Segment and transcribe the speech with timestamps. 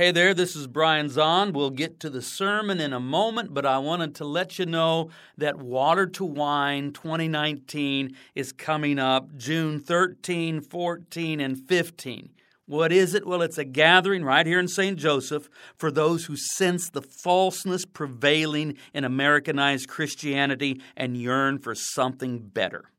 [0.00, 1.52] Hey there, this is Brian Zahn.
[1.52, 5.10] We'll get to the sermon in a moment, but I wanted to let you know
[5.36, 12.30] that Water to Wine 2019 is coming up June 13, 14, and 15.
[12.64, 13.26] What is it?
[13.26, 14.96] Well, it's a gathering right here in St.
[14.98, 22.38] Joseph for those who sense the falseness prevailing in Americanized Christianity and yearn for something
[22.38, 22.90] better.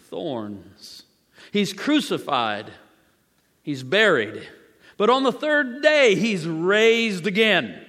[0.09, 1.05] thorns.
[1.53, 2.73] He's crucified,
[3.63, 4.49] he's buried,
[4.97, 7.81] but on the third day, he's raised again.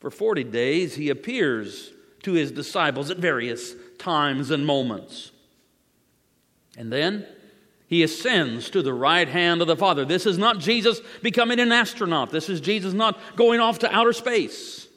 [0.00, 5.30] For 40 days, he appears to his disciples at various times and moments.
[6.76, 7.26] And then
[7.86, 10.04] he ascends to the right hand of the Father.
[10.04, 12.30] This is not Jesus becoming an astronaut.
[12.30, 14.88] This is Jesus not going off to outer space.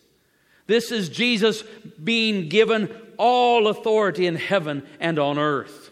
[0.68, 1.64] This is Jesus
[2.04, 5.92] being given all authority in heaven and on earth.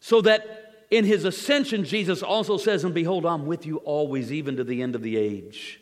[0.00, 4.56] So that in his ascension, Jesus also says, And behold, I'm with you always, even
[4.56, 5.80] to the end of the age.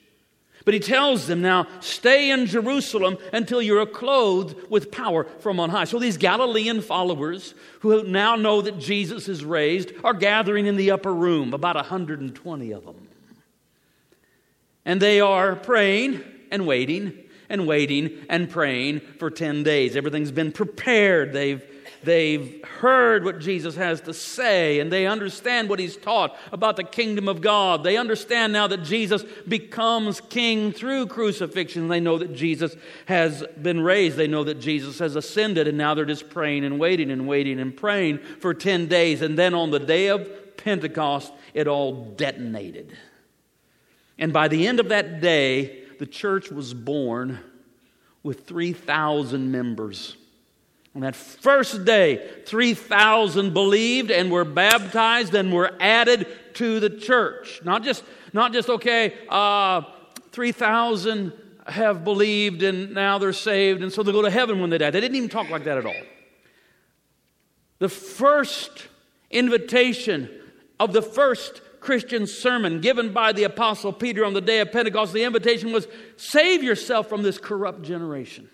[0.66, 5.70] But he tells them now, stay in Jerusalem until you're clothed with power from on
[5.70, 5.84] high.
[5.84, 10.90] So these Galilean followers who now know that Jesus is raised are gathering in the
[10.90, 13.08] upper room, about 120 of them.
[14.84, 17.16] And they are praying and waiting
[17.48, 19.94] and waiting and praying for 10 days.
[19.94, 21.32] Everything's been prepared.
[21.32, 21.62] They've
[22.06, 26.84] They've heard what Jesus has to say and they understand what he's taught about the
[26.84, 27.82] kingdom of God.
[27.82, 31.88] They understand now that Jesus becomes king through crucifixion.
[31.88, 34.16] They know that Jesus has been raised.
[34.16, 37.58] They know that Jesus has ascended and now they're just praying and waiting and waiting
[37.58, 39.20] and praying for 10 days.
[39.20, 42.96] And then on the day of Pentecost, it all detonated.
[44.16, 47.40] And by the end of that day, the church was born
[48.22, 50.16] with 3,000 members.
[51.00, 57.60] That first day, 3,000 believed and were baptized and were added to the church.
[57.64, 58.02] Not just,
[58.32, 59.82] not just okay, uh,
[60.32, 61.32] 3,000
[61.66, 64.90] have believed and now they're saved and so they go to heaven when they die.
[64.90, 65.94] They didn't even talk like that at all.
[67.78, 68.88] The first
[69.30, 70.30] invitation
[70.80, 75.12] of the first Christian sermon given by the Apostle Peter on the day of Pentecost,
[75.12, 75.86] the invitation was
[76.16, 78.48] save yourself from this corrupt generation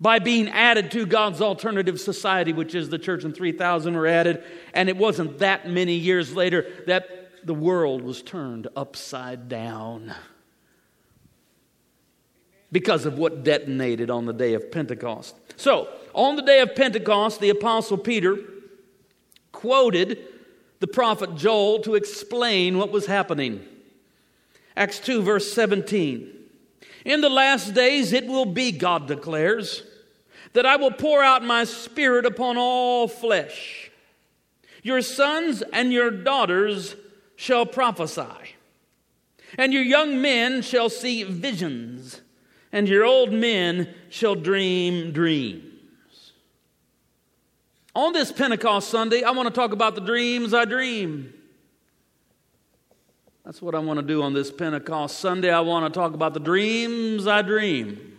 [0.00, 4.42] by being added to God's alternative society, which is the church, and 3,000 were added.
[4.72, 10.14] And it wasn't that many years later that the world was turned upside down
[12.72, 15.34] because of what detonated on the day of Pentecost.
[15.56, 18.38] So, on the day of Pentecost, the Apostle Peter
[19.52, 20.18] quoted
[20.78, 23.64] the prophet Joel to explain what was happening.
[24.76, 26.30] Acts 2, verse 17.
[27.04, 29.82] In the last days it will be, God declares,
[30.52, 33.90] that I will pour out my spirit upon all flesh.
[34.82, 36.96] Your sons and your daughters
[37.36, 38.56] shall prophesy,
[39.58, 42.20] and your young men shall see visions,
[42.72, 45.64] and your old men shall dream dreams.
[47.94, 51.34] On this Pentecost Sunday, I want to talk about the dreams I dream.
[53.44, 55.50] That's what I want to do on this Pentecost Sunday.
[55.50, 58.09] I want to talk about the dreams I dream.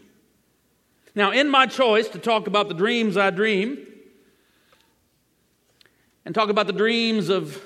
[1.13, 3.86] Now, in my choice to talk about the dreams I dream,
[6.25, 7.62] and talk about the dreams of,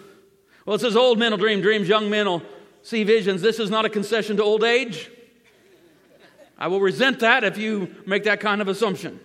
[0.66, 2.42] well, it says old men will dream dreams, young men will
[2.82, 3.42] see visions.
[3.42, 5.12] This is not a concession to old age.
[6.58, 9.20] I will resent that if you make that kind of assumption.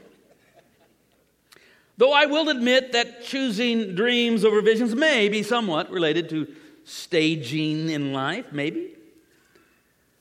[1.97, 6.49] Though I will admit that choosing dreams over visions may be somewhat related to
[6.85, 8.97] staging in life, maybe.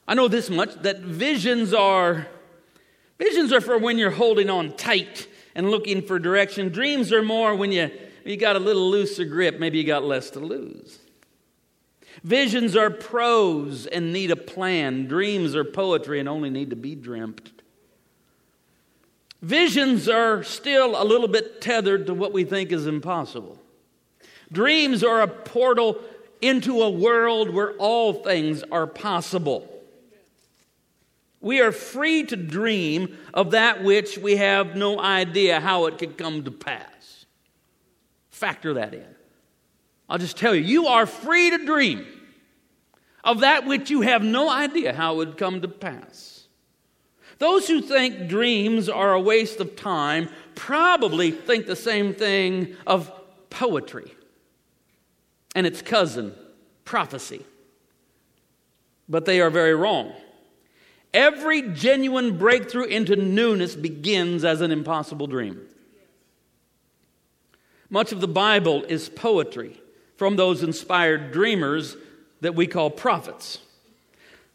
[0.08, 2.28] I know this much that visions are
[3.20, 6.70] visions are for when you're holding on tight and looking for direction.
[6.70, 7.92] Dreams are more when you
[8.26, 11.00] you got a little looser grip, maybe you got less to lose.
[12.24, 15.08] Visions are prose and need a plan.
[15.08, 17.52] Dreams are poetry and only need to be dreamt.
[19.42, 23.58] Visions are still a little bit tethered to what we think is impossible.
[24.52, 25.98] Dreams are a portal
[26.42, 29.79] into a world where all things are possible.
[31.42, 36.18] We are free to dream of that which we have no idea how it could
[36.18, 37.26] come to pass.
[38.30, 39.16] Factor that in.
[40.10, 42.06] I'll just tell you, you are free to dream
[43.24, 46.48] of that which you have no idea how it would come to pass.
[47.38, 53.12] Those who think dreams are a waste of time probably think the same thing of
[53.50, 54.14] poetry
[55.56, 56.34] and its cousin,
[56.84, 57.46] prophecy.
[59.08, 60.14] But they are very wrong.
[61.14, 65.62] Every genuine breakthrough into newness begins as an impossible dream.
[67.90, 69.80] Much of the Bible is poetry
[70.18, 71.98] from those inspired dreamers
[72.42, 73.60] that we call prophets.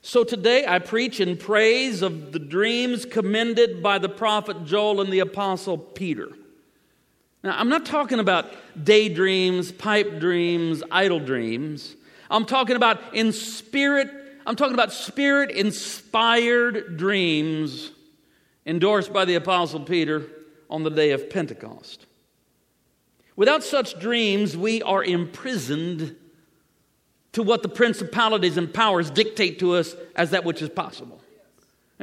[0.03, 5.13] So today I preach in praise of the dreams commended by the prophet Joel and
[5.13, 6.29] the apostle Peter.
[7.43, 8.53] Now, I'm not talking about
[8.83, 11.97] daydreams, pipe dreams, idle dreams.
[12.31, 14.11] I'm talking about in spirit,
[14.47, 17.91] I'm talking about spirit inspired dreams
[18.67, 20.27] endorsed by the apostle Peter
[20.69, 22.07] on the day of Pentecost.
[23.37, 26.17] Without such dreams, we are imprisoned
[27.33, 31.21] to what the principalities and powers dictate to us as that which is possible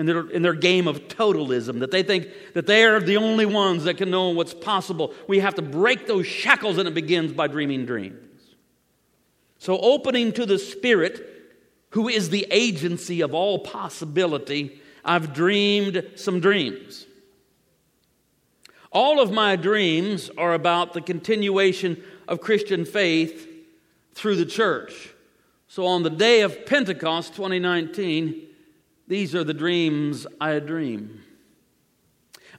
[0.06, 3.84] their, in their game of totalism, that they think that they are the only ones
[3.84, 5.14] that can know what's possible.
[5.28, 8.18] We have to break those shackles, and it begins by dreaming dreams.
[9.58, 11.41] So, opening to the Spirit,
[11.92, 17.06] who is the agency of all possibility, I've dreamed some dreams.
[18.92, 23.48] All of my dreams are about the continuation of Christian faith
[24.14, 25.14] through the church.
[25.68, 28.48] So, on the day of Pentecost 2019,
[29.08, 31.24] these are the dreams I dream.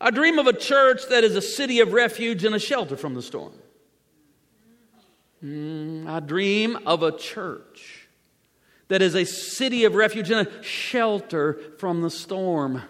[0.01, 3.15] I dream of a church that is a city of refuge and a shelter from
[3.15, 3.53] the storm.
[5.45, 8.02] Mm, I dream of a church
[8.93, 12.83] that is a city of refuge and a shelter from the storm.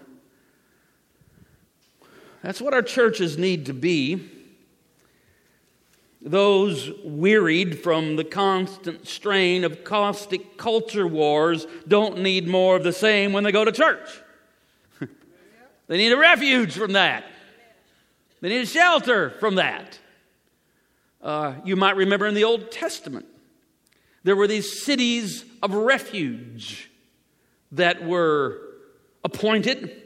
[2.43, 4.29] That's what our churches need to be.
[6.21, 12.93] Those wearied from the constant strain of caustic culture wars don't need more of the
[12.93, 14.09] same when they go to church.
[15.87, 17.23] they need a refuge from that,
[18.41, 20.01] they need a shelter from that.
[21.23, 23.27] Uh, you might remember in the Old Testament,
[24.25, 26.91] there were these cities of refuge
[27.73, 28.61] that were
[29.25, 30.03] appointed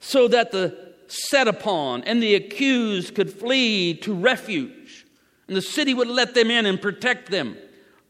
[0.00, 5.06] so that the set upon and the accused could flee to refuge.
[5.46, 7.56] And the city would let them in and protect them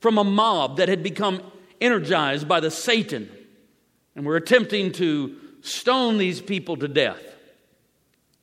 [0.00, 1.42] from a mob that had become
[1.80, 3.30] energized by the Satan
[4.16, 7.22] and were attempting to stone these people to death.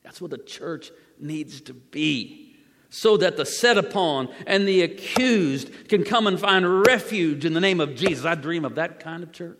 [0.02, 2.45] That's what the church needs to be.
[2.88, 7.60] So that the set upon and the accused can come and find refuge in the
[7.60, 8.24] name of Jesus.
[8.24, 9.58] I dream of that kind of church.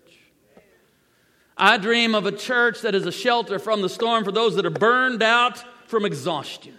[1.57, 4.65] I dream of a church that is a shelter from the storm for those that
[4.65, 6.75] are burned out from exhaustion.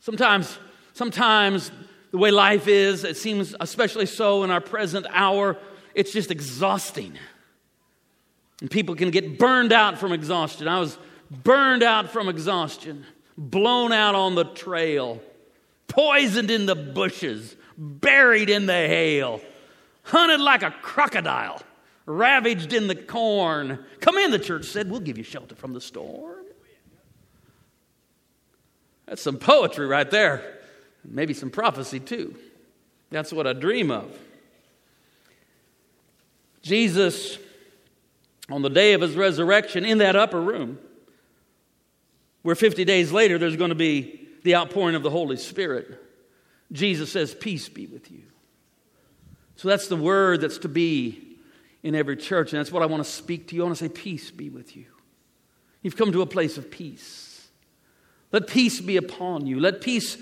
[0.00, 0.58] Sometimes
[0.94, 1.70] Sometimes
[2.10, 5.56] the way life is, it seems especially so in our present hour,
[5.94, 7.16] it's just exhausting.
[8.60, 10.68] And people can get burned out from exhaustion.
[10.68, 10.98] I was
[11.30, 15.20] burned out from exhaustion, blown out on the trail,
[15.88, 19.40] poisoned in the bushes, buried in the hail,
[20.02, 21.62] hunted like a crocodile,
[22.06, 23.84] ravaged in the corn.
[24.00, 26.44] Come in, the church said, we'll give you shelter from the storm.
[29.06, 30.58] That's some poetry right there.
[31.04, 32.36] Maybe some prophecy too.
[33.10, 34.16] That's what I dream of.
[36.62, 37.38] Jesus,
[38.48, 40.78] on the day of his resurrection, in that upper room,
[42.42, 46.00] where 50 days later there's going to be the outpouring of the Holy Spirit,
[46.72, 48.22] Jesus says, Peace be with you.
[49.56, 51.36] So that's the word that's to be
[51.82, 52.52] in every church.
[52.52, 53.62] And that's what I want to speak to you.
[53.62, 54.86] I want to say, Peace be with you.
[55.82, 57.48] You've come to a place of peace.
[58.30, 59.60] Let peace be upon you.
[59.60, 60.16] Let peace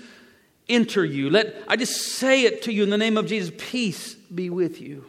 [0.67, 1.29] enter you.
[1.29, 3.53] Let I just say it to you in the name of Jesus.
[3.57, 5.05] Peace be with you.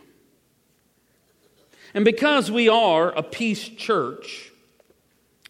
[1.94, 4.51] And because we are a peace church,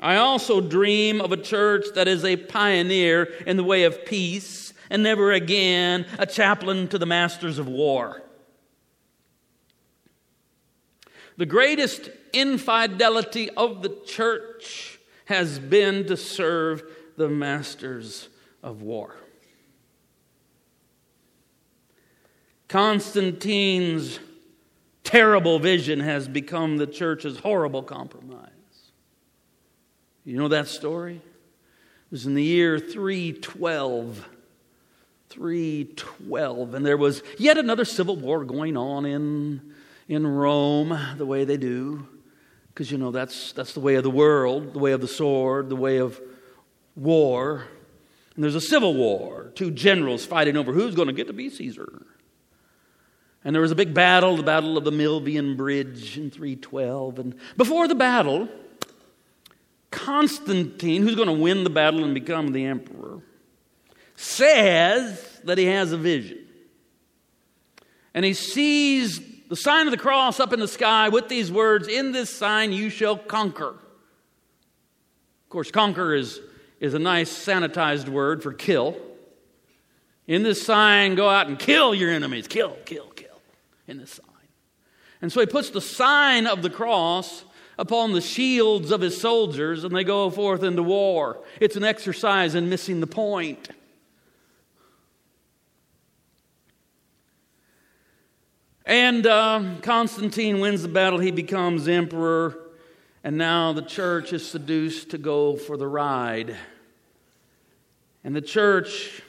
[0.03, 4.75] I also dream of a church that is a pioneer in the way of peace
[4.91, 8.21] and never again a chaplain to the masters of war.
[11.37, 16.83] The greatest infidelity of the church has been to serve
[17.17, 18.29] the masters
[18.61, 19.15] of war.
[22.67, 24.19] Constantine's
[25.05, 28.52] terrible vision has become the church's horrible compromise.
[30.25, 31.17] You know that story?
[31.17, 34.29] It was in the year 312.
[35.31, 36.75] 312.
[36.75, 39.75] And there was yet another civil war going on in,
[40.09, 42.07] in Rome, the way they do.
[42.69, 45.69] Because, you know, that's, that's the way of the world, the way of the sword,
[45.69, 46.21] the way of
[46.95, 47.65] war.
[48.35, 51.51] And there's a civil war, two generals fighting over who's going to get to be
[51.51, 52.07] Caesar.
[53.45, 57.19] And there was a big battle, the Battle of the Milvian Bridge in 312.
[57.19, 58.49] And before the battle,
[59.93, 63.21] Constantine, who's going to win the battle and become the emperor,
[64.17, 66.39] says that he has a vision.
[68.15, 71.87] And he sees the sign of the cross up in the sky with these words
[71.87, 73.71] In this sign you shall conquer.
[73.71, 76.41] Of course, conquer is,
[76.81, 78.97] is a nice sanitized word for kill.
[80.27, 82.49] In this sign, go out and kill your enemies.
[82.49, 83.41] Kill, kill, kill.
[83.87, 84.27] In this sign.
[85.21, 87.45] And so he puts the sign of the cross
[87.83, 91.41] upon the shields of his soldiers and they go forth into war.
[91.59, 93.71] It's an exercise in missing the point.
[98.87, 101.19] And uh, Constantine wins the battle.
[101.19, 102.57] He becomes emperor.
[103.25, 106.57] And now the church is seduced to go for the ride.
[108.23, 109.23] And the church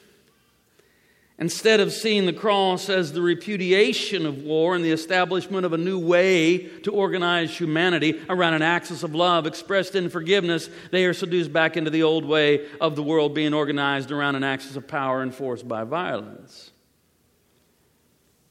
[1.39, 5.77] Instead of seeing the cross as the repudiation of war and the establishment of a
[5.77, 11.13] new way to organize humanity around an axis of love expressed in forgiveness, they are
[11.13, 14.87] seduced back into the old way of the world being organized around an axis of
[14.87, 16.69] power enforced by violence.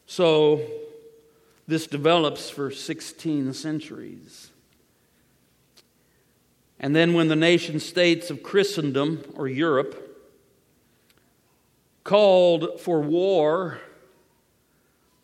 [0.07, 0.61] So,
[1.69, 4.51] this develops for 16 centuries.
[6.81, 10.12] And then, when the nation states of Christendom or Europe
[12.05, 13.79] called for war,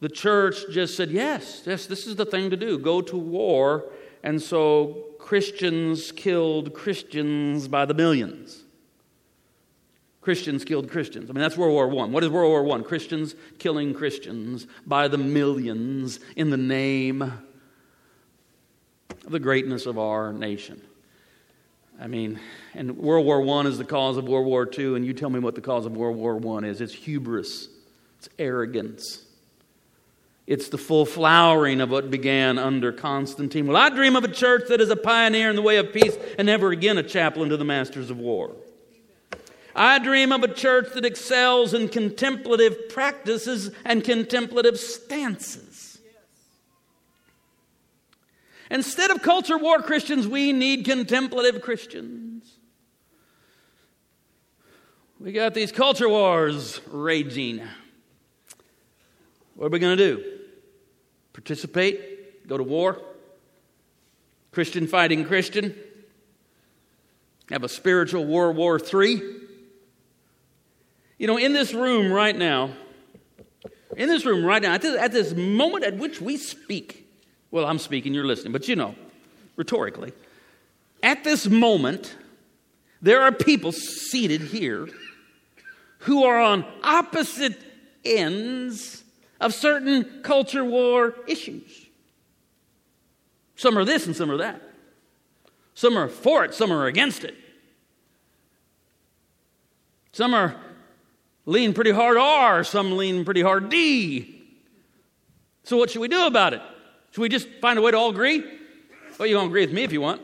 [0.00, 3.86] the church just said, yes, yes, this is the thing to do go to war.
[4.22, 8.64] And so Christians killed Christians by the millions.
[10.20, 11.30] Christians killed Christians.
[11.30, 12.06] I mean, that's World War I.
[12.06, 12.82] What is World War I?
[12.82, 17.42] Christians killing Christians by the millions in the name of
[19.32, 20.82] the greatness of our nation.
[22.00, 22.38] I mean,
[22.74, 25.40] and World War I is the cause of World War II, and you tell me
[25.40, 26.80] what the cause of World War I is.
[26.80, 27.68] It's hubris,
[28.18, 29.24] it's arrogance.
[30.46, 33.66] It's the full flowering of what began under Constantine.
[33.66, 36.16] Well, I dream of a church that is a pioneer in the way of peace
[36.38, 38.56] and never again a chaplain to the masters of war.
[39.76, 45.87] I dream of a church that excels in contemplative practices and contemplative stances.
[48.70, 52.58] Instead of culture war Christians, we need contemplative Christians.
[55.20, 57.62] We got these culture wars raging.
[59.54, 60.24] What are we going to do?
[61.32, 62.46] Participate?
[62.46, 63.00] Go to war?
[64.52, 65.74] Christian fighting Christian?
[67.50, 69.20] Have a spiritual World War III?
[71.18, 72.70] You know, in this room right now,
[73.96, 77.07] in this room right now, at this, at this moment at which we speak,
[77.50, 78.94] well, I'm speaking, you're listening, but you know,
[79.56, 80.12] rhetorically.
[81.02, 82.16] At this moment,
[83.00, 84.88] there are people seated here
[86.00, 87.58] who are on opposite
[88.04, 89.04] ends
[89.40, 91.86] of certain culture war issues.
[93.56, 94.62] Some are this and some are that.
[95.74, 97.34] Some are for it, some are against it.
[100.12, 100.56] Some are
[101.46, 104.42] lean pretty hard R, some lean pretty hard D.
[105.62, 106.62] So, what should we do about it?
[107.18, 108.44] Should we just find a way to all agree?
[109.18, 110.22] Well, you don't agree with me if you want.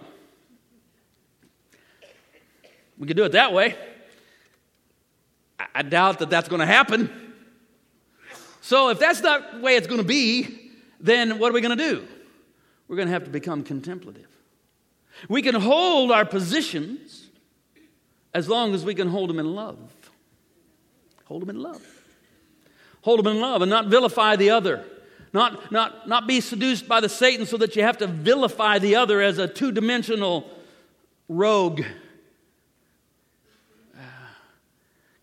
[2.96, 3.76] We could do it that way.
[5.74, 7.10] I doubt that that's going to happen.
[8.60, 10.70] So, if that's not the way it's going to be,
[11.00, 12.06] then what are we going to do?
[12.86, 14.28] We're going to have to become contemplative.
[15.28, 17.26] We can hold our positions
[18.32, 19.80] as long as we can hold them in love.
[21.24, 21.84] Hold them in love.
[23.00, 24.84] Hold them in love and not vilify the other.
[25.34, 28.94] Not, not, not be seduced by the Satan so that you have to vilify the
[28.94, 30.48] other as a two dimensional
[31.28, 31.82] rogue.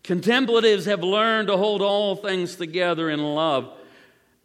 [0.04, 3.72] Contemplatives have learned to hold all things together in love.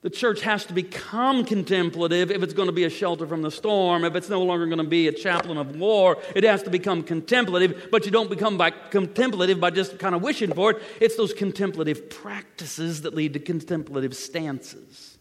[0.03, 3.51] The church has to become contemplative if it's going to be a shelter from the
[3.51, 4.05] storm.
[4.05, 7.03] If it's no longer going to be a chaplain of war, it has to become
[7.03, 7.89] contemplative.
[7.91, 10.83] But you don't become by contemplative by just kind of wishing for it.
[11.01, 15.16] It's those contemplative practices that lead to contemplative stances.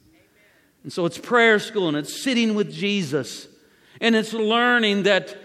[0.87, 3.49] And so it's prayer school and it's sitting with Jesus
[4.01, 5.37] and it's learning that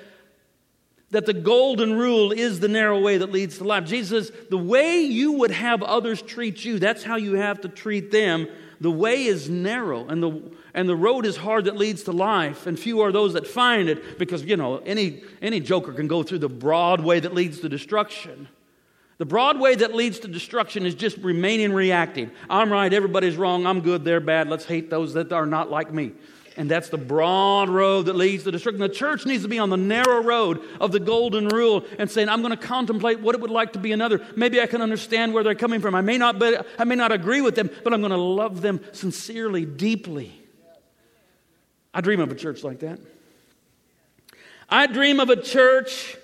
[1.10, 3.86] that the golden rule is the narrow way that leads to life.
[3.86, 8.12] Jesus the way you would have others treat you, that's how you have to treat
[8.12, 8.48] them.
[8.82, 10.44] The way is narrow and the,
[10.76, 13.90] and the road is hard that leads to life, and few are those that find
[13.90, 17.62] it because, you know, any, any joker can go through the broad way that leads
[17.62, 18.48] to destruction.
[19.22, 22.32] The broad way that leads to destruction is just remaining reactive.
[22.50, 25.94] I'm right, everybody's wrong, I'm good, they're bad, let's hate those that are not like
[25.94, 26.14] me.
[26.58, 28.82] And that's the broad road that leads to destruction.
[28.82, 32.30] The church needs to be on the narrow road of the golden rule and saying,
[32.30, 34.26] I'm going to contemplate what it would like to be another.
[34.36, 35.94] Maybe I can understand where they're coming from.
[35.94, 38.62] I may not, be, I may not agree with them, but I'm going to love
[38.62, 40.34] them sincerely, deeply.
[41.94, 42.98] I dream of a church like that.
[44.68, 46.18] I dream of a church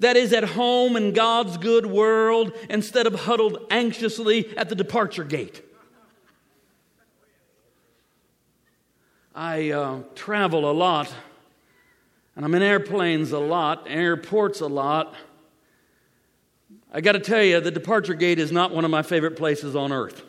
[0.00, 5.24] that is at home in God's good world instead of huddled anxiously at the departure
[5.24, 5.62] gate.
[9.34, 11.12] I uh, travel a lot,
[12.34, 15.14] and I'm in airplanes a lot, airports a lot.
[16.92, 19.76] I got to tell you, the departure gate is not one of my favorite places
[19.76, 20.22] on earth.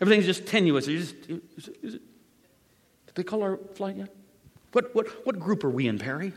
[0.00, 0.86] Everything's just tenuous.
[0.86, 2.02] Just, is it, is it,
[3.06, 4.14] did they call our flight yet?
[4.72, 6.32] What, what, what group are we in, Perry?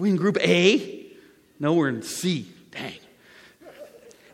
[0.00, 1.12] Are we in group A?
[1.58, 2.50] No, we're in C.
[2.70, 2.94] Dang.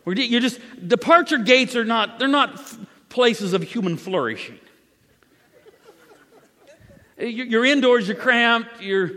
[0.05, 2.57] We're, you're just, departure gates are not, they're not
[3.09, 4.59] places of human flourishing.
[7.19, 9.11] You're indoors, you're cramped, you're,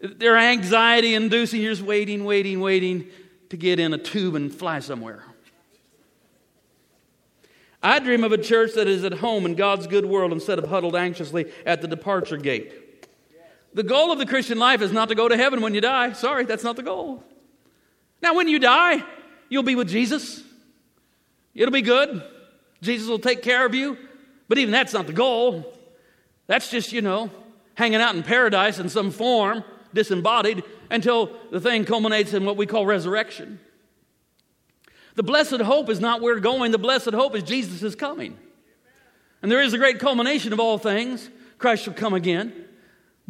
[0.00, 3.08] they're anxiety inducing, you're just waiting, waiting, waiting
[3.50, 5.22] to get in a tube and fly somewhere.
[7.82, 10.66] I dream of a church that is at home in God's good world instead of
[10.66, 12.89] huddled anxiously at the departure gate.
[13.72, 16.12] The goal of the Christian life is not to go to heaven when you die.
[16.12, 17.22] Sorry, that's not the goal.
[18.22, 19.02] Now, when you die,
[19.48, 20.42] you'll be with Jesus.
[21.54, 22.22] It'll be good.
[22.82, 23.96] Jesus will take care of you.
[24.48, 25.72] But even that's not the goal.
[26.46, 27.30] That's just, you know,
[27.74, 29.62] hanging out in paradise in some form,
[29.94, 33.60] disembodied, until the thing culminates in what we call resurrection.
[35.14, 38.36] The blessed hope is not where we're going, the blessed hope is Jesus is coming.
[39.42, 41.30] And there is a great culmination of all things.
[41.58, 42.66] Christ shall come again.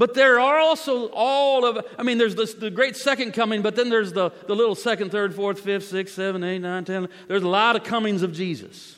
[0.00, 3.76] But there are also all of, I mean, there's this, the great second coming, but
[3.76, 7.06] then there's the, the little second, third, fourth, fifth, sixth, seven, eight, nine, ten.
[7.28, 8.96] There's a lot of comings of Jesus.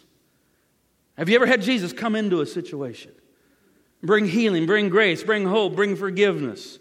[1.19, 3.11] Have you ever had Jesus come into a situation?
[4.01, 6.79] Bring healing, bring grace, bring hope, bring forgiveness.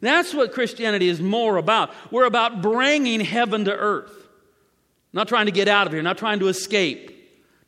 [0.00, 1.92] That's what Christianity is more about.
[2.12, 4.28] We're about bringing heaven to earth.
[5.12, 7.10] Not trying to get out of here, not trying to escape,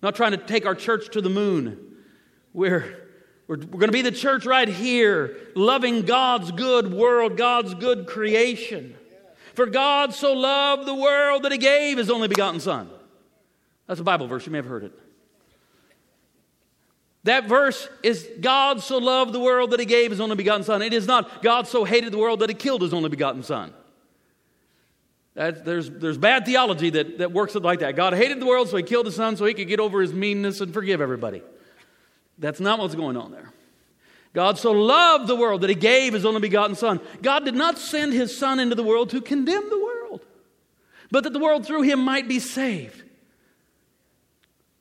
[0.04, 1.96] not trying to take our church to the moon.
[2.52, 3.05] We're,
[3.48, 8.06] we're, we're going to be the church right here, loving God's good world, God's good
[8.06, 8.96] creation.
[9.54, 12.90] For God so loved the world that he gave his only begotten Son.
[13.86, 14.44] That's a Bible verse.
[14.46, 14.92] You may have heard it.
[17.24, 20.82] That verse is God so loved the world that he gave his only begotten Son.
[20.82, 23.72] It is not God so hated the world that he killed his only begotten Son.
[25.34, 27.94] That, there's, there's bad theology that, that works it like that.
[27.94, 30.12] God hated the world, so he killed his son so he could get over his
[30.12, 31.42] meanness and forgive everybody.
[32.38, 33.52] That's not what's going on there.
[34.32, 37.00] God so loved the world that he gave his only begotten son.
[37.22, 40.20] God did not send his son into the world to condemn the world,
[41.10, 43.02] but that the world through him might be saved.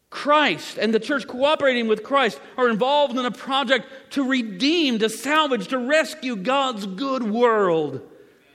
[0.09, 5.09] Christ and the church cooperating with Christ are involved in a project to redeem, to
[5.09, 8.01] salvage, to rescue God's good world.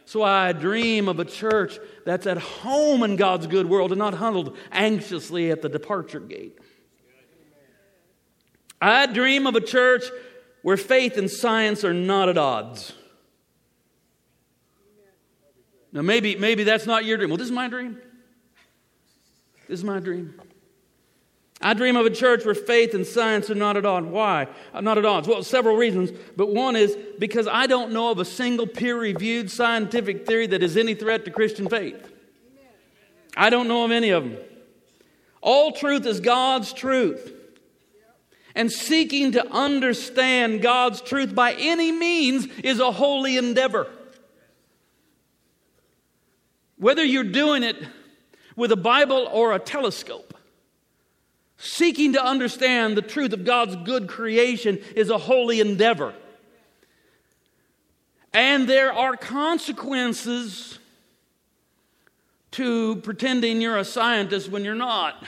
[0.05, 4.15] So I dream of a church that's at home in God's good world and not
[4.15, 6.59] huddled anxiously at the departure gate.
[8.81, 10.05] I dream of a church
[10.62, 12.93] where faith and science are not at odds.
[15.93, 17.31] Now, maybe, maybe that's not your dream.
[17.31, 18.01] Well, this is my dream.
[19.69, 20.40] This is my dream.
[21.62, 24.07] I dream of a church where faith and science are not at odds.
[24.07, 24.47] Why?
[24.73, 25.29] Uh, not at odds.
[25.29, 29.51] Well, several reasons, but one is because I don't know of a single peer reviewed
[29.51, 32.11] scientific theory that is any threat to Christian faith.
[33.37, 34.38] I don't know of any of them.
[35.43, 37.35] All truth is God's truth.
[38.55, 43.87] And seeking to understand God's truth by any means is a holy endeavor.
[46.77, 47.77] Whether you're doing it
[48.57, 50.31] with a Bible or a telescope,
[51.63, 56.15] Seeking to understand the truth of God's good creation is a holy endeavor.
[58.33, 60.79] And there are consequences
[62.53, 65.23] to pretending you're a scientist when you're not.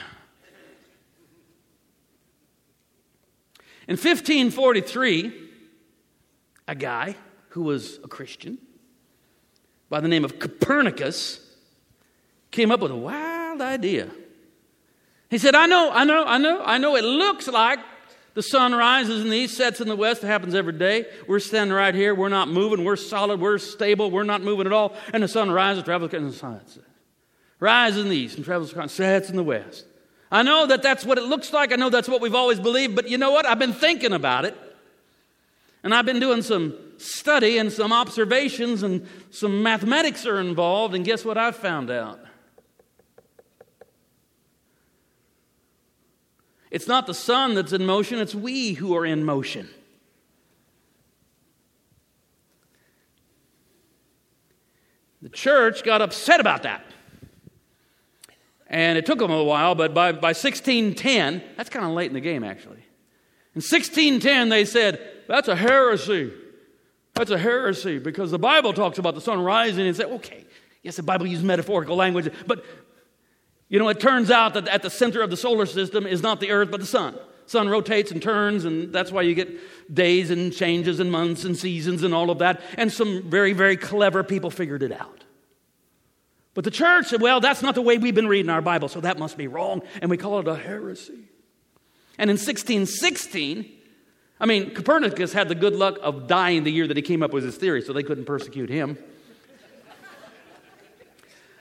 [3.87, 5.33] In 1543,
[6.67, 7.15] a guy
[7.49, 8.57] who was a Christian
[9.89, 11.39] by the name of Copernicus
[12.51, 14.09] came up with a wild idea.
[15.29, 17.79] He said, I know, I know, I know, I know it looks like
[18.33, 20.23] the sun rises in the east, sets in the west.
[20.23, 21.05] It happens every day.
[21.27, 22.15] We're standing right here.
[22.15, 22.83] We're not moving.
[22.83, 23.39] We're solid.
[23.39, 24.09] We're stable.
[24.09, 24.95] We're not moving at all.
[25.13, 26.79] And the sun rises, travels, and the sun sets.
[27.59, 29.85] Rises in the east and travels, sets in the west.
[30.33, 31.71] I know that that's what it looks like.
[31.71, 32.95] I know that's what we've always believed.
[32.95, 33.45] But you know what?
[33.45, 34.57] I've been thinking about it.
[35.83, 40.95] And I've been doing some study and some observations, and some mathematics are involved.
[40.95, 42.19] And guess what I've found out?
[46.71, 49.69] It's not the sun that's in motion, it's we who are in motion.
[55.21, 56.83] The church got upset about that.
[58.73, 62.15] And it took them a while, but by, by 1610, that's kind of late in
[62.15, 62.83] the game actually.
[63.53, 66.33] In 1610, they said, that's a heresy.
[67.13, 70.43] That's a heresy because the Bible talks about the sun rising and say, okay,
[70.81, 72.65] yes, the Bible uses metaphorical language, but
[73.69, 76.39] you know, it turns out that at the center of the solar system is not
[76.39, 77.15] the earth, but the sun.
[77.45, 79.49] Sun rotates and turns, and that's why you get
[79.93, 82.59] days and changes and months and seasons and all of that.
[82.75, 85.22] And some very, very clever people figured it out.
[86.53, 89.01] But the church said, well, that's not the way we've been reading our Bible, so
[89.01, 91.29] that must be wrong, and we call it a heresy.
[92.17, 93.71] And in 1616,
[94.39, 97.33] I mean, Copernicus had the good luck of dying the year that he came up
[97.33, 98.97] with his theory, so they couldn't persecute him.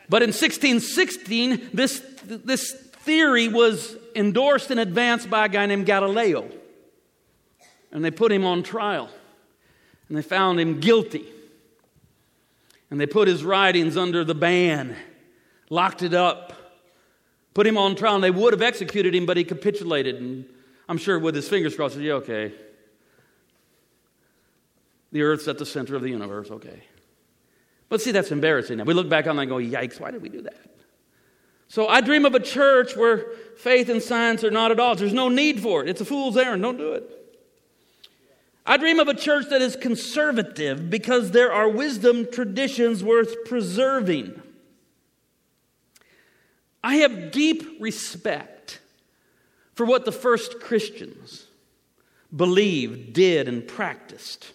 [0.09, 6.51] But in 1616, this, this theory was endorsed and advanced by a guy named Galileo.
[7.91, 9.09] And they put him on trial.
[10.09, 11.25] And they found him guilty.
[12.93, 14.95] And they put his writings under the ban,
[15.71, 16.53] locked it up,
[17.55, 18.17] put him on trial.
[18.17, 20.17] And they would have executed him, but he capitulated.
[20.17, 20.45] And
[20.91, 22.53] I'm sure with his fingers crossed, he said, yeah, okay.
[25.11, 26.83] The earth's at the center of the universe, okay.
[27.89, 28.77] But see, that's embarrassing.
[28.77, 30.77] Now we look back on that and go, yikes, why did we do that?
[31.69, 33.25] So I dream of a church where
[33.57, 35.01] faith and science are not at odds.
[35.01, 35.89] There's no need for it.
[35.89, 36.61] It's a fool's errand.
[36.61, 37.22] Don't do it.
[38.65, 44.41] I dream of a church that is conservative because there are wisdom traditions worth preserving.
[46.85, 48.81] I have deep respect
[49.75, 51.47] for what the first Christians
[52.35, 54.53] believed, did, and practiced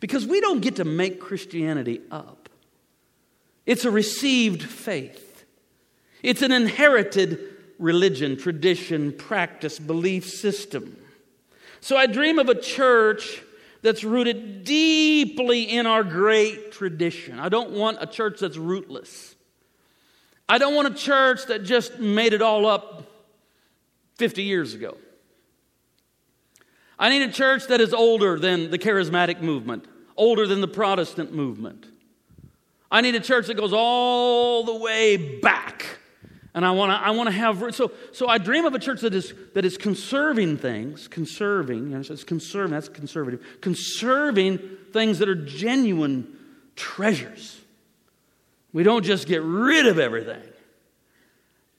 [0.00, 2.48] because we don't get to make Christianity up.
[3.66, 5.44] It's a received faith.
[6.22, 7.38] It's an inherited
[7.78, 10.96] religion, tradition, practice, belief system.
[11.84, 13.42] So I dream of a church
[13.82, 17.38] that's rooted deeply in our great tradition.
[17.38, 19.36] I don't want a church that's rootless.
[20.48, 23.06] I don't want a church that just made it all up
[24.16, 24.96] 50 years ago.
[26.98, 29.84] I need a church that is older than the charismatic movement,
[30.16, 31.84] older than the Protestant movement.
[32.90, 35.98] I need a church that goes all the way back.
[36.54, 39.00] And I want to I want to have so so I dream of a church
[39.00, 44.60] that is that is conserving things, conserving, you know, it's conserving, that's conservative, conserving
[44.92, 46.38] things that are genuine
[46.76, 47.60] treasures.
[48.72, 50.42] We don't just get rid of everything.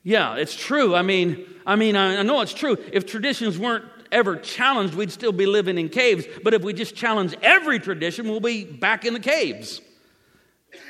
[0.02, 0.94] Yeah, it's true.
[0.94, 2.76] I mean, I mean, I know it's true.
[2.92, 6.26] If traditions weren't ever challenged, we'd still be living in caves.
[6.44, 9.80] But if we just challenge every tradition, we'll be back in the caves.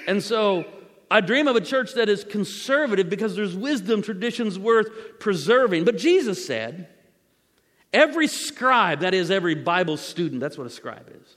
[0.07, 0.67] And so
[1.11, 5.85] I dream of a church that is conservative because there's wisdom, traditions worth preserving.
[5.85, 6.89] But Jesus said,
[7.93, 11.37] every scribe, that is, every Bible student, that's what a scribe is,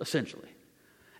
[0.00, 0.48] essentially.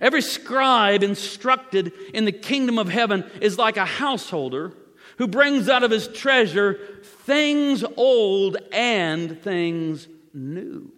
[0.00, 4.72] Every scribe instructed in the kingdom of heaven is like a householder
[5.18, 10.90] who brings out of his treasure things old and things new.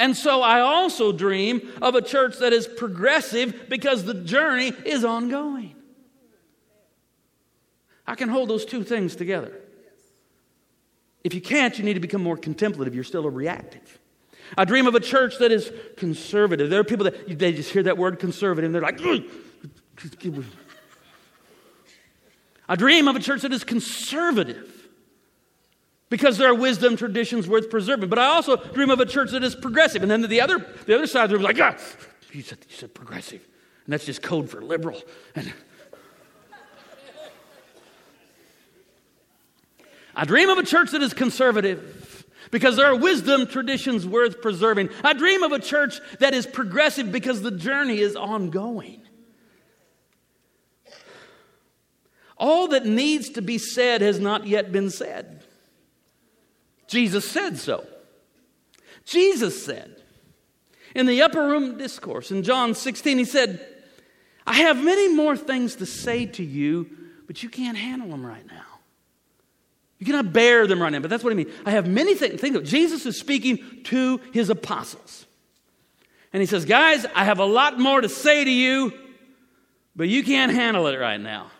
[0.00, 5.04] And so I also dream of a church that is progressive because the journey is
[5.04, 5.74] ongoing.
[8.06, 9.52] I can hold those two things together.
[11.22, 12.94] If you can't, you need to become more contemplative.
[12.94, 13.98] You're still a reactive.
[14.56, 16.70] I dream of a church that is conservative.
[16.70, 19.02] There are people that they just hear that word conservative and they're like,
[22.66, 24.79] I dream of a church that is conservative
[26.10, 28.10] because there are wisdom traditions worth preserving.
[28.10, 30.02] But I also dream of a church that is progressive.
[30.02, 31.78] And then the other, the other side of the room is like, ah,
[32.32, 33.40] you said, you said progressive.
[33.86, 35.00] And that's just code for liberal.
[35.34, 35.52] And
[40.14, 44.90] I dream of a church that is conservative because there are wisdom traditions worth preserving.
[45.04, 49.02] I dream of a church that is progressive because the journey is ongoing.
[52.36, 55.39] All that needs to be said has not yet been said.
[56.90, 57.86] Jesus said so.
[59.04, 59.94] Jesus said
[60.94, 63.64] in the upper room discourse in John 16, he said,
[64.44, 66.90] I have many more things to say to you,
[67.28, 68.64] but you can't handle them right now.
[70.00, 71.52] You cannot bear them right now, but that's what I mean.
[71.64, 72.40] I have many things.
[72.40, 75.26] Think of Jesus is speaking to his apostles.
[76.32, 78.92] And he says, Guys, I have a lot more to say to you,
[79.94, 81.52] but you can't handle it right now.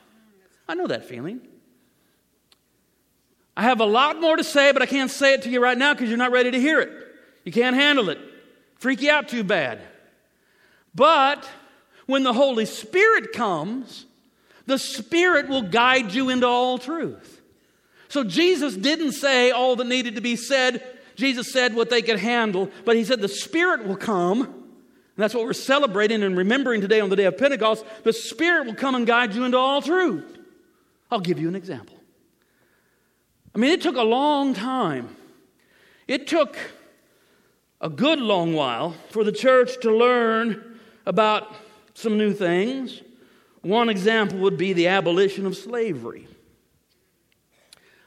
[0.69, 1.40] I know that feeling.
[3.57, 5.77] I have a lot more to say, but I can't say it to you right
[5.77, 6.91] now because you're not ready to hear it.
[7.45, 8.19] You can't handle it.
[8.79, 9.81] Freak you out too bad.
[10.95, 11.49] But
[12.07, 14.07] when the Holy Spirit comes,
[14.67, 17.41] the Spirit will guide you into all truth.
[18.09, 20.83] So Jesus didn't say all that needed to be said.
[21.15, 24.41] Jesus said what they could handle, but he said the Spirit will come.
[24.41, 27.85] And that's what we're celebrating and remembering today on the day of Pentecost.
[28.05, 30.39] The Spirit will come and guide you into all truth.
[31.11, 32.00] I'll give you an example.
[33.55, 35.17] I mean, it took a long time.
[36.07, 36.57] It took
[37.81, 41.55] a good long while for the church to learn about
[41.95, 43.03] some new things.
[43.63, 46.29] One example would be the abolition of slavery.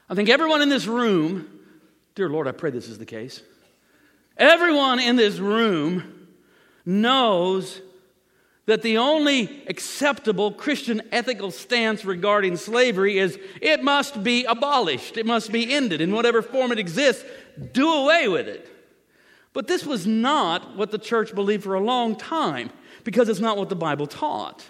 [0.08, 1.60] I think everyone in this room,
[2.14, 3.42] dear Lord, I pray this is the case.
[4.36, 6.28] Everyone in this room
[6.84, 7.80] knows
[8.66, 15.26] that the only acceptable Christian ethical stance regarding slavery is it must be abolished, it
[15.26, 17.24] must be ended in whatever form it exists,
[17.72, 18.68] do away with it.
[19.52, 22.70] But this was not what the church believed for a long time
[23.04, 24.64] because it's not what the Bible taught.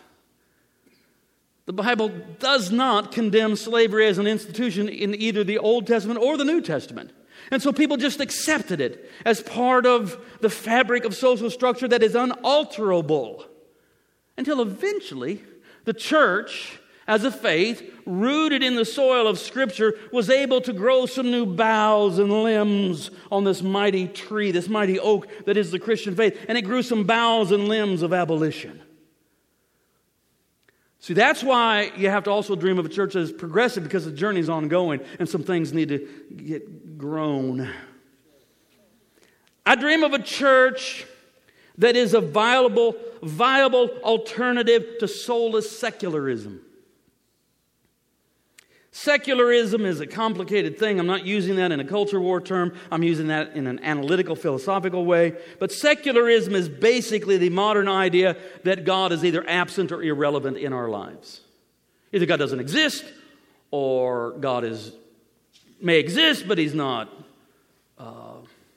[1.67, 6.37] The Bible does not condemn slavery as an institution in either the Old Testament or
[6.37, 7.13] the New Testament.
[7.51, 12.03] And so people just accepted it as part of the fabric of social structure that
[12.03, 13.47] is unalterable.
[14.37, 15.43] Until eventually,
[15.85, 21.07] the church, as a faith rooted in the soil of Scripture, was able to grow
[21.07, 25.79] some new boughs and limbs on this mighty tree, this mighty oak that is the
[25.79, 26.39] Christian faith.
[26.49, 28.81] And it grew some boughs and limbs of abolition.
[31.05, 34.07] See, that's why you have to also dream of a church that is progressive because
[34.07, 37.69] the journey is ongoing and some things need to get grown.
[39.67, 41.05] I dream of a church
[41.77, 46.61] that is a viable, viable alternative to soulless secularism.
[48.97, 51.01] Secularism is a complicated thing.
[51.01, 52.77] I'm not using that in a culture war term.
[52.93, 55.35] I'm using that in an analytical, philosophical way.
[55.59, 60.73] But secularism is basically the modern idea that God is either absent or irrelevant in
[60.73, 61.41] our lives.
[62.13, 63.05] Either God doesn't exist,
[63.73, 64.93] or God is
[65.81, 67.13] may exist, but He's not
[67.99, 68.37] uh,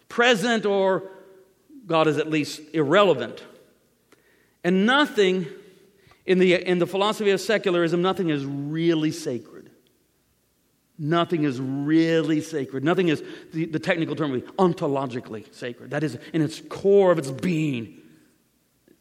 [0.09, 1.03] present, or
[1.85, 3.43] God is at least irrelevant.
[4.67, 5.47] And nothing
[6.25, 9.69] in the, in the philosophy of secularism, nothing is really sacred.
[10.99, 12.83] Nothing is really sacred.
[12.83, 15.91] Nothing is, the, the technical term would be ontologically sacred.
[15.91, 18.01] That is in its core of its being.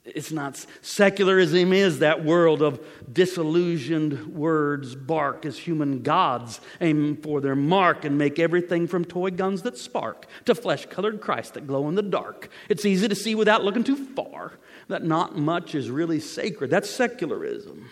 [0.04, 2.78] It's not, secularism is that world of
[3.12, 9.30] disillusioned words bark as human gods aim for their mark and make everything from toy
[9.30, 12.50] guns that spark to flesh colored Christ that glow in the dark.
[12.68, 14.52] It's easy to see without looking too far
[14.88, 16.70] that not much is really sacred.
[16.70, 17.88] That's secularism.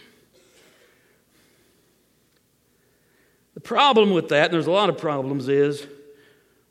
[3.54, 5.86] The problem with that, and there's a lot of problems, is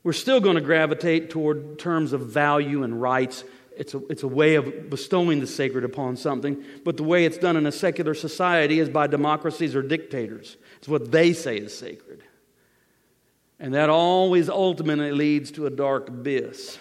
[0.02, 3.44] we're still going to gravitate toward terms of value and rights.
[3.76, 7.38] It's a, it's a way of bestowing the sacred upon something, but the way it's
[7.38, 10.56] done in a secular society is by democracies or dictators.
[10.78, 12.22] It's what they say is sacred.
[13.58, 16.78] And that always ultimately leads to a dark abyss.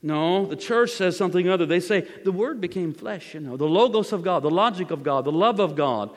[0.00, 1.66] No, the church says something other.
[1.66, 5.02] They say the word became flesh, you know, the logos of God, the logic of
[5.02, 6.10] God, the love of God,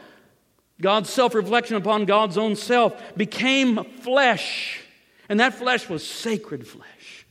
[0.82, 4.82] God's self reflection upon God's own self became flesh.
[5.30, 7.26] And that flesh was sacred flesh.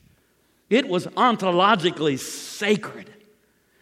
[0.70, 3.12] It was ontologically sacred.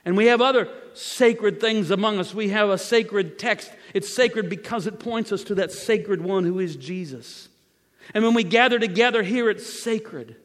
[0.05, 2.35] And we have other sacred things among us.
[2.35, 3.71] We have a sacred text.
[3.93, 7.49] It's sacred because it points us to that sacred one who is Jesus.
[8.15, 10.37] And when we gather together here, it's sacred.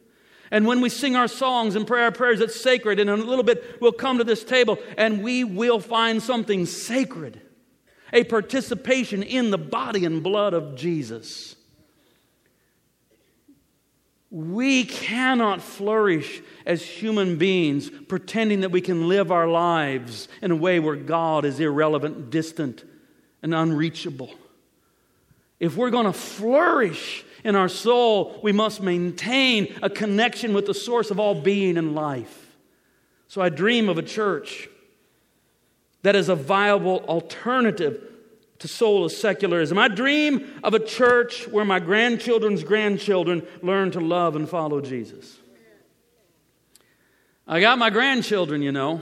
[0.54, 3.00] And when we sing our songs and pray our prayers, it's sacred.
[3.00, 6.68] And in a little bit, we'll come to this table and we will find something
[6.68, 7.42] sacred
[8.14, 11.56] a participation in the body and blood of Jesus.
[14.30, 20.56] We cannot flourish as human beings pretending that we can live our lives in a
[20.56, 22.84] way where God is irrelevant, distant,
[23.42, 24.30] and unreachable.
[25.60, 30.74] If we're going to flourish in our soul, we must maintain a connection with the
[30.74, 32.56] source of all being and life.
[33.28, 34.70] So I dream of a church
[36.04, 38.02] that is a viable alternative
[38.60, 39.78] to soulless secularism.
[39.78, 45.38] I dream of a church where my grandchildren's grandchildren learn to love and follow Jesus.
[47.48, 49.02] I got my grandchildren, you know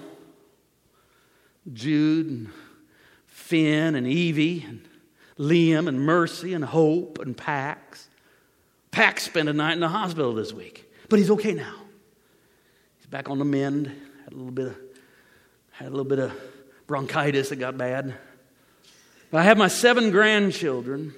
[1.72, 2.50] Jude and
[3.28, 4.88] Finn and Evie and
[5.38, 8.08] Liam and Mercy and Hope and Pax.
[8.92, 11.76] Pax spent a night in the hospital this week, but he's okay now.
[12.98, 13.88] He's back on the mend.
[14.24, 14.78] Had a little bit of,
[15.72, 16.34] had a little bit of
[16.88, 18.14] bronchitis that got bad.
[19.32, 21.14] But I have my seven grandchildren,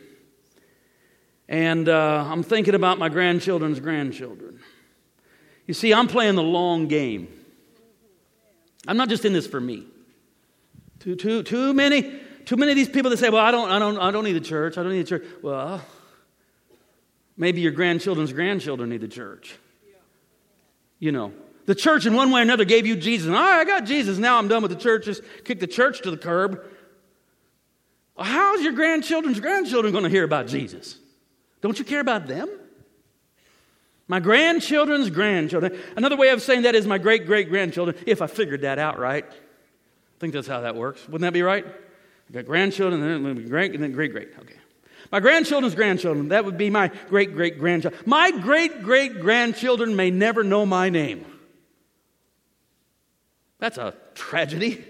[1.50, 4.60] and uh, I'm thinking about my grandchildren's grandchildren.
[5.66, 7.28] You see, I'm playing the long game.
[8.88, 9.86] I'm not just in this for me.
[11.00, 13.80] Too, too, too many, too many of these people that say, "Well, I don't, I
[13.80, 14.78] don't, I don't need the church.
[14.78, 15.82] I don't need the church." Well,
[17.38, 19.56] maybe your grandchildren's grandchildren need the church.
[21.00, 21.34] You know,
[21.66, 23.28] the church in one way or another gave you Jesus.
[23.28, 24.18] All right, I got Jesus.
[24.18, 25.06] Now I'm done with the church.
[25.06, 26.64] Just kick the church to the curb.
[28.18, 30.98] How's your grandchildren's grandchildren going to hear about Jesus?
[31.62, 32.50] Don't you care about them?
[34.08, 35.80] My grandchildren's grandchildren.
[35.96, 39.00] Another way of saying that is my great great grandchildren, if I figured that out
[39.00, 39.26] right.
[39.26, 41.06] I think that's how that works.
[41.08, 41.66] Wouldn't that be right?
[42.34, 44.30] I got grandchildren, and then great, and then great great.
[44.40, 44.56] Okay.
[45.12, 47.94] My grandchildren's grandchildren, that would be my great great grandchild.
[48.08, 51.26] My great great grandchildren may never know my name.
[53.60, 54.84] That's a tragedy.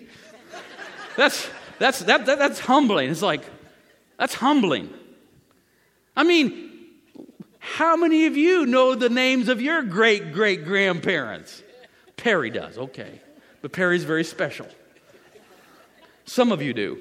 [1.18, 3.10] That's that's, that, that, that's humbling.
[3.10, 3.42] It's like,
[4.18, 4.90] that's humbling.
[6.16, 6.72] I mean,
[7.60, 11.62] how many of you know the names of your great great grandparents?
[12.16, 13.20] Perry does, okay.
[13.62, 14.68] But Perry's very special.
[16.26, 17.00] Some of you do.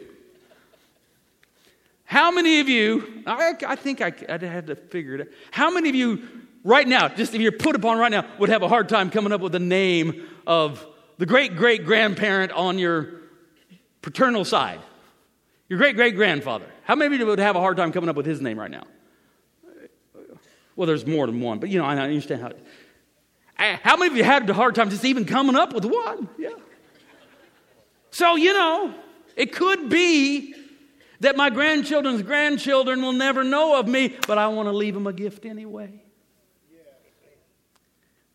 [2.13, 5.29] How many of you, I, I think I, I had to figure it out.
[5.51, 6.29] How many of you,
[6.63, 9.33] right now, just if you're put upon right now, would have a hard time coming
[9.33, 13.23] up with the name of the great great grandparent on your
[14.03, 14.81] paternal side,
[15.71, 16.67] your great great grandfather.
[16.85, 18.71] How many of you would have a hard time coming up with his name right
[18.71, 18.85] now?
[20.77, 22.53] Well, there's more than one, but you know, I understand how.
[23.57, 26.29] How many of you had a hard time just even coming up with one?
[26.39, 26.51] Yeah.
[28.11, 28.93] So, you know,
[29.35, 30.57] it could be
[31.23, 35.07] that my grandchildren's grandchildren will never know of me, but I want to leave them
[35.07, 36.03] a gift anyway.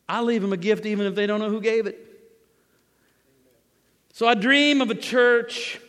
[0.08, 2.02] I leave them a gift even if they don't know who gave it.
[4.13, 5.82] So I dream of a church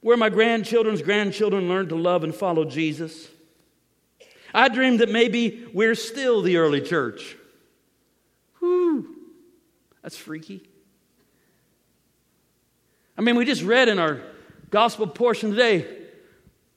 [0.00, 3.28] where my grandchildren's grandchildren learn to love and follow Jesus.
[4.54, 7.36] I dream that maybe we're still the early church.
[8.60, 9.16] Whew,
[10.02, 10.66] that's freaky.
[13.18, 14.22] I mean, we just read in our
[14.70, 15.86] gospel portion today,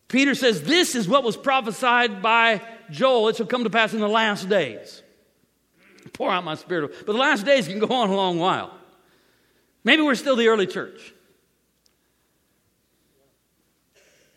[0.08, 3.30] Peter says, This is what was prophesied by Joel.
[3.30, 5.02] It shall come to pass in the last days.
[6.14, 6.92] Pour out my spirit.
[7.06, 8.74] But the last days can go on a long while.
[9.84, 11.14] Maybe we're still the early church.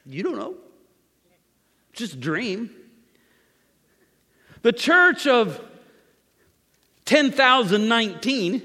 [0.04, 0.56] You don't know.
[1.92, 2.70] Just dream.
[4.62, 5.60] The church of
[7.04, 8.62] 10,019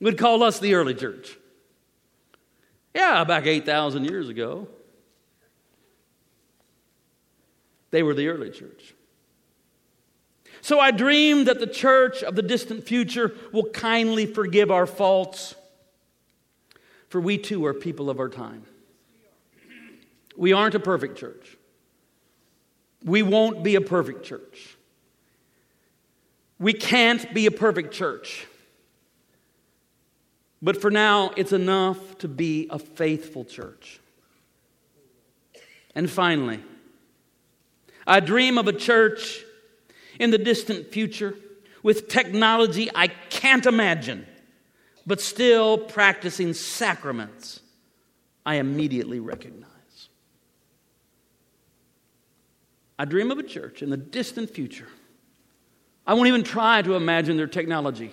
[0.00, 1.36] would call us the early church.
[2.96, 4.68] Yeah, back 8,000 years ago,
[7.90, 8.94] they were the early church.
[10.62, 15.54] So I dream that the church of the distant future will kindly forgive our faults,
[17.10, 18.62] for we too are people of our time.
[20.34, 21.58] We aren't a perfect church.
[23.04, 24.78] We won't be a perfect church.
[26.58, 28.46] We can't be a perfect church.
[30.62, 34.00] But for now, it's enough to be a faithful church.
[35.94, 36.60] And finally,
[38.06, 39.44] I dream of a church
[40.18, 41.34] in the distant future
[41.82, 44.26] with technology I can't imagine,
[45.06, 47.60] but still practicing sacraments
[48.44, 49.70] I immediately recognize.
[52.98, 54.88] I dream of a church in the distant future.
[56.06, 58.12] I won't even try to imagine their technology.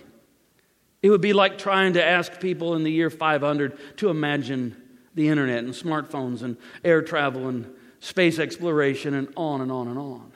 [1.04, 4.82] It would be like trying to ask people in the year 500 to imagine
[5.14, 10.00] the internet and smartphones and air travel and space exploration and on and on and
[10.00, 10.32] on.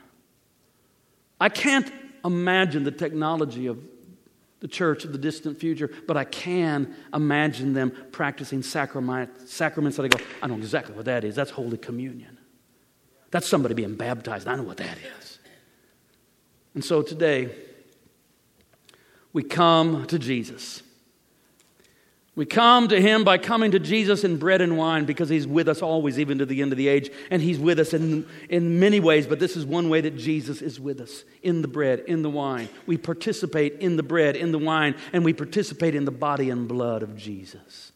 [1.39, 1.91] I can't
[2.23, 3.79] imagine the technology of
[4.59, 10.03] the church of the distant future, but I can imagine them practicing sacrament, sacraments that
[10.03, 11.35] I go, I know exactly what that is.
[11.35, 12.37] That's Holy Communion.
[13.31, 14.47] That's somebody being baptized.
[14.47, 15.39] I know what that is.
[16.73, 17.53] And so today,
[19.37, 20.81] we come to Jesus.
[22.33, 25.69] We come to him by coming to Jesus in bread and wine because he's with
[25.69, 27.11] us always, even to the end of the age.
[27.29, 30.63] And he's with us in, in many ways, but this is one way that Jesus
[30.63, 32.67] is with us in the bread, in the wine.
[32.87, 36.67] We participate in the bread, in the wine, and we participate in the body and
[36.67, 37.91] blood of Jesus.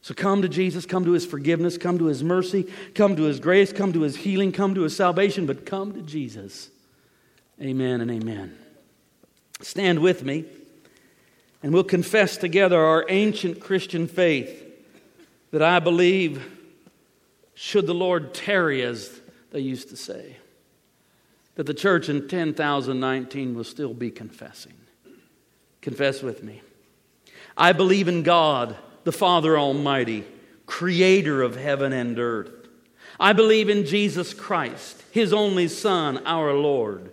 [0.00, 2.66] So come to Jesus, come to his forgiveness, come to his mercy,
[2.96, 6.02] come to his grace, come to his healing, come to his salvation, but come to
[6.02, 6.70] Jesus.
[7.60, 8.58] Amen and amen.
[9.60, 10.44] Stand with me,
[11.62, 14.64] and we'll confess together our ancient Christian faith
[15.52, 16.44] that I believe,
[17.54, 20.36] should the Lord tarry, as they used to say,
[21.54, 24.72] that the church in 10,019 will still be confessing.
[25.82, 26.62] Confess with me.
[27.56, 30.24] I believe in God, the Father Almighty,
[30.66, 32.50] creator of heaven and earth.
[33.20, 37.12] I believe in Jesus Christ, his only Son, our Lord.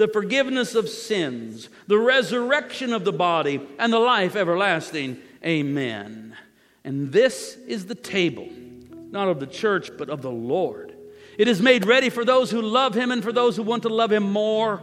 [0.00, 5.18] the forgiveness of sins, the resurrection of the body, and the life everlasting.
[5.44, 6.34] Amen.
[6.84, 8.48] And this is the table,
[9.10, 10.96] not of the church, but of the Lord.
[11.36, 13.90] It is made ready for those who love him and for those who want to
[13.90, 14.80] love him more.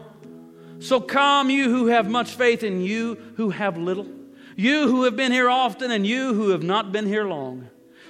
[0.78, 4.08] So come, you who have much faith, and you who have little.
[4.56, 7.68] You who have been here often, and you who have not been here long.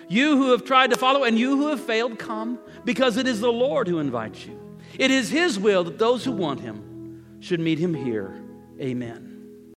[0.10, 3.40] You who have tried to follow, and you who have failed, come, because it is
[3.40, 4.60] the Lord who invites you.
[5.00, 6.88] It is his will that those who want him
[7.40, 8.34] should meet him here.
[8.80, 9.27] Amen.